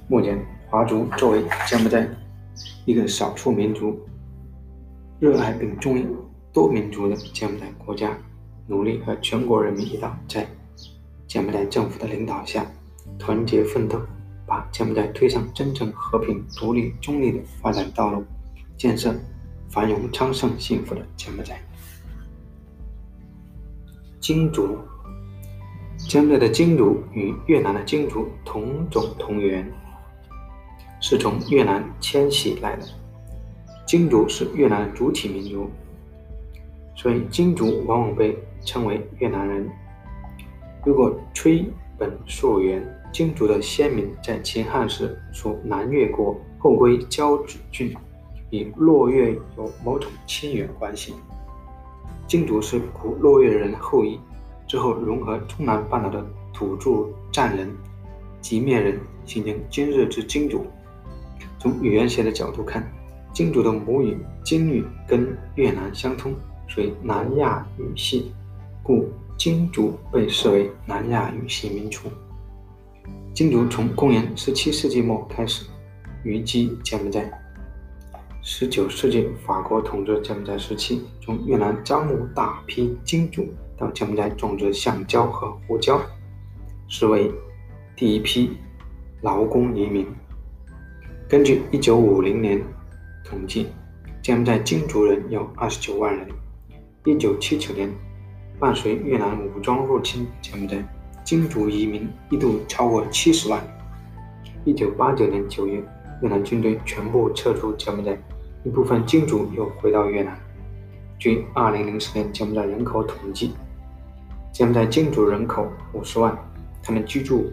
[0.08, 2.08] 目前，华族作为柬埔寨
[2.86, 4.04] 一个少数民族，
[5.20, 6.06] 热爱并忠于
[6.52, 8.16] 多民族的柬埔寨国家。
[8.68, 10.46] 努力和全国人民一道，在
[11.26, 12.66] 柬埔寨政府的领导下，
[13.18, 13.98] 团结奋斗，
[14.46, 18.22] 把柬埔寨推上真正和平、独立、中立的发展道路，
[18.76, 19.14] 建设
[19.70, 21.58] 繁荣昌盛、幸福的柬埔寨。
[24.20, 24.76] 金族，
[25.96, 29.66] 柬埔寨的金族与越南的金族同种同源，
[31.00, 32.86] 是从越南迁徙来的。
[33.88, 35.66] 金族是越南主体民族。
[36.94, 39.66] 所以，金族往往被称为越南人。
[40.84, 41.64] 如果追
[41.96, 47.96] 本溯源，金族的先民在秦汉时属南越国，后归交趾郡，
[48.50, 51.14] 与洛越有某种亲缘关系。
[52.26, 54.20] 金族是古洛越人后裔，
[54.66, 56.22] 之后融合中南半岛的
[56.52, 57.74] 土著占人、
[58.42, 60.66] 吉面人，形成今日之金族。
[61.58, 62.86] 从语言学的角度看，
[63.32, 66.34] 金族的母语金语跟越南相通。
[66.66, 68.30] 属于南亚语系，
[68.82, 69.08] 故
[69.38, 72.10] 金族被视为南亚语系民族。
[73.32, 75.64] 金族从公元十七世纪末开始
[76.26, 77.30] 移居柬埔寨。
[78.42, 85.98] 十九世纪法国统治柬埔寨时期，从越南招募大批金族到柬埔寨种植橡胶和胡椒，
[86.86, 87.32] 是为
[87.96, 88.50] 第一批
[89.22, 90.06] 劳工移民。
[91.26, 92.62] 根据一九五零年
[93.28, 93.66] 统计，
[94.22, 96.26] 柬埔寨金族人有二十九万人。
[97.04, 97.90] 一九七九年，
[98.58, 100.82] 伴随越南武装入侵柬埔寨，
[101.22, 103.62] 金族移民一度超过七十万。
[104.64, 105.82] 一九八九年九月，
[106.22, 108.18] 越南军队全部撤出柬埔寨，
[108.64, 110.34] 一部分金族又回到越南。
[111.18, 113.52] 据二零零四年柬埔寨人口统计，
[114.52, 116.36] 柬埔寨金族人口五十万，
[116.82, 117.50] 他们居住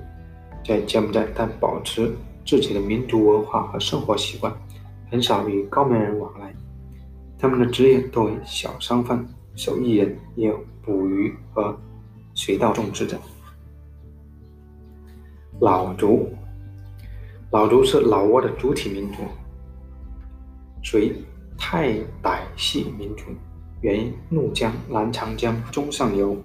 [0.65, 2.11] 在柬埔寨，但保持
[2.45, 4.53] 自己的民族文化和生活习惯，
[5.09, 6.53] 很少与高棉人往来。
[7.37, 9.25] 他们的职业多为小商贩。
[9.57, 11.79] 手艺人也有捕鱼和
[12.33, 13.17] 水稻种植者。
[15.61, 16.27] 老族，
[17.51, 19.21] 老族是老挝的主体民族，
[20.83, 21.15] 属于
[21.57, 23.23] 泰傣系民族，
[23.79, 26.35] 源于怒江、南长江中上游。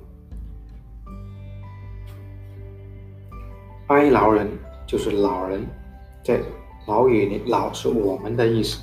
[3.88, 4.48] 哀牢人
[4.86, 5.66] 就是老人，
[6.24, 6.40] 在
[6.90, 8.80] 老与，老是我们的意思。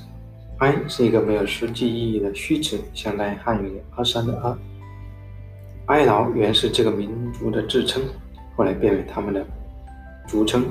[0.60, 4.58] 哀是一个没有实际意义的虚词，相当于汉语的“阿山”的“阿”。
[5.92, 8.02] 哀牢原是这个民族的自称，
[8.56, 9.46] 后来变为他们的
[10.26, 10.64] 族称。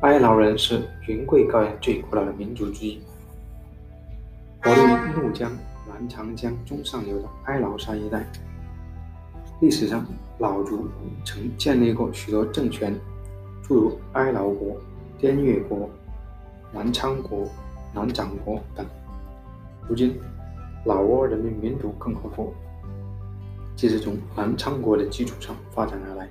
[0.00, 3.00] 哀牢人是云贵高原最古老的民族之一，
[4.60, 5.48] 活动于怒江、
[5.88, 8.26] 南长江中上游的哀牢山一带。
[9.60, 10.04] 历史上，
[10.40, 10.88] 老族
[11.24, 12.92] 曾建立过许多政权，
[13.62, 14.76] 诸如哀牢国、
[15.20, 15.88] 滇越国、
[16.72, 17.48] 南昌国、
[17.94, 18.84] 南掌国等。
[19.88, 20.14] 如今，
[20.84, 22.52] 老挝人民民主共和国
[23.74, 26.28] 即是从南昌国的基础上发展而来。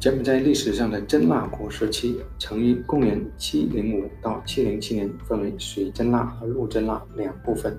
[0.00, 7.76] 柬埔寨历史上的真腊国时期，曾于公元705到707年分为水真腊和陆真腊两部分。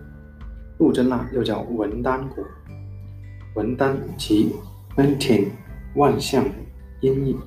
[0.79, 2.43] 陆真腊又叫文丹国，
[3.55, 4.53] 文丹即
[4.97, 5.47] nti
[5.95, 6.43] 万象
[6.99, 7.37] 音译。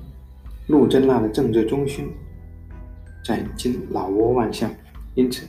[0.67, 2.09] 陆真腊的政治中心。
[3.25, 4.69] 在今老挝万象，
[5.15, 5.45] 因此，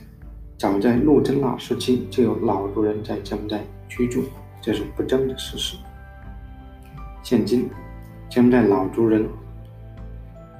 [0.57, 4.23] 早在陆真腊时期就有老族人在柬埔寨居住，
[4.61, 5.77] 这是不争的事实。
[7.21, 7.69] 现今，
[8.29, 9.27] 柬埔寨老族人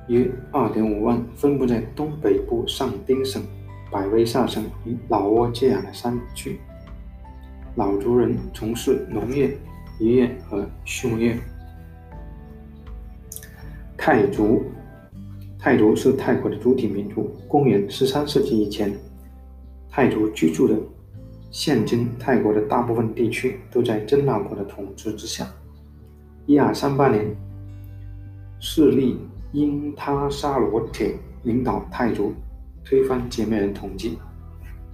[0.07, 3.41] 约二点五万，分布在东北部上丁省、
[3.91, 6.59] 百威萨省与老挝接壤的山区。
[7.75, 9.57] 老族人从事农业、
[9.99, 11.37] 渔业和畜牧业。
[14.05, 14.61] 泰族。
[15.57, 17.35] 泰族是泰国的主体民族。
[17.47, 18.95] 公元十三世纪以前，
[19.89, 20.75] 泰族居住的
[21.49, 25.47] 现今泰国的大部分地区都在真腊国的统治之下。
[26.45, 27.35] 一二三八年，
[28.59, 29.17] 势力
[29.51, 32.31] 因他沙罗铁领导泰族
[32.83, 34.11] 推翻羯面人统治，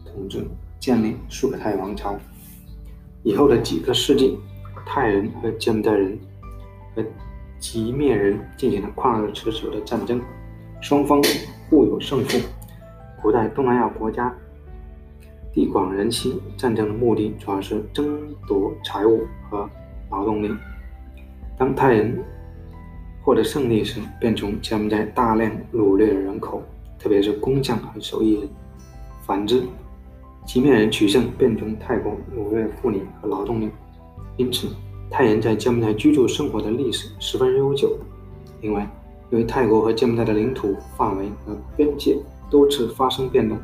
[0.05, 0.47] 统治
[0.79, 2.17] 建立苏克泰王朝。
[3.23, 4.37] 以后的几个世纪，
[4.85, 6.17] 泰人和柬埔寨人
[6.95, 7.03] 和
[7.61, 10.19] 吉面人进行了旷日持久的战争，
[10.81, 11.21] 双方
[11.69, 12.39] 互有胜负。
[13.21, 14.35] 古代东南亚国家
[15.53, 19.69] 地广人稀，战争的目的主要是争夺财物和
[20.09, 20.51] 劳动力。
[21.55, 22.19] 当泰人
[23.21, 26.63] 获得胜利时，便从柬埔寨大量掳掠人口，
[26.97, 28.49] 特别是工匠和手艺人；
[29.23, 29.61] 反之，
[30.45, 33.69] 吉面人取胜，便从泰国掳掠妇女和劳动力。
[34.37, 34.67] 因此，
[35.11, 37.97] 泰人在柬埔寨居住生活的历史十分悠久。
[38.61, 38.89] 另外，
[39.29, 42.17] 由于泰国和柬埔寨的领土范围和边界，
[42.49, 43.59] 多次发生变动，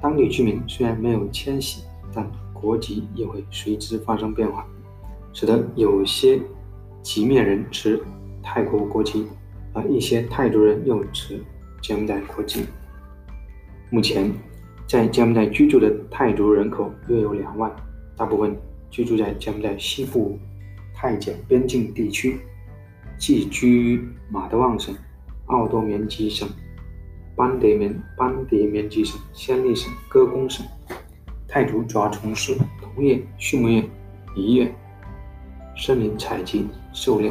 [0.00, 1.82] 当地居民虽然没有迁徙，
[2.14, 4.66] 但国籍也会随之发生变化，
[5.34, 6.40] 使得有些
[7.02, 8.02] 吉面人持
[8.42, 9.26] 泰国国籍，
[9.74, 11.38] 而一些泰族人又持
[11.82, 12.64] 柬埔寨国籍。
[13.90, 14.32] 目前，
[14.88, 17.70] 在柬埔寨居住的泰族人口约有两万，
[18.16, 18.56] 大部分
[18.90, 20.38] 居住在柬埔寨西部
[20.96, 22.40] 泰柬边境地区，
[23.18, 24.96] 寄居于马德旺省、
[25.44, 26.48] 奥多棉吉省。
[27.36, 30.64] 班德棉班德棉吉省、暹粒省、歌功省，
[31.46, 33.84] 泰族主要从事农业、畜牧业、
[34.34, 34.74] 渔业、
[35.76, 37.30] 森林采集、狩猎。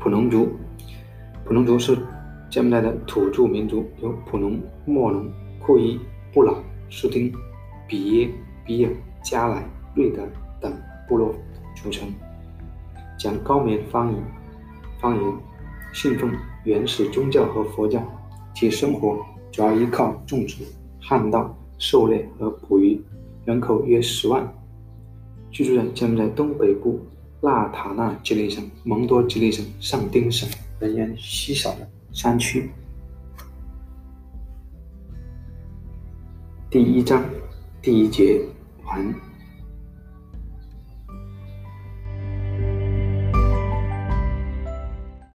[0.00, 0.58] 普农族，
[1.44, 1.96] 普农族是
[2.50, 6.00] 柬埔寨的土著民族，有普农、莫农、库伊、
[6.34, 6.56] 布朗、
[6.90, 7.32] 斯丁、
[7.86, 8.28] 比耶、
[8.66, 8.92] 比尔、
[9.22, 10.28] 加莱、瑞德
[10.60, 10.76] 等
[11.08, 11.32] 部落
[11.82, 12.08] 组成，
[13.18, 14.22] 讲高棉方言，
[15.00, 15.34] 方言
[15.92, 16.32] 信奉
[16.64, 18.00] 原始宗教和佛教。
[18.54, 19.18] 其生活
[19.50, 20.62] 主要依靠种植、
[21.00, 23.02] 旱稻、狩猎和捕鱼，
[23.44, 24.46] 人口约十万，
[25.50, 27.00] 居住在柬埔寨东北部
[27.40, 32.70] 纳塔纳吉利省、蒙多吉利省、上丁省人烟稀少的山区。
[36.70, 37.24] 第一章
[37.80, 38.40] 第一节
[38.84, 39.31] 完。